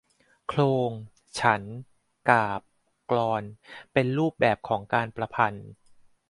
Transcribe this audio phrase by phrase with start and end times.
[0.47, 0.91] โคลง
[1.39, 1.75] ฉันท์
[2.29, 2.69] กาพย์
[3.11, 3.43] กลอน
[3.93, 5.69] เป็นรูปแบบของการประพันธ์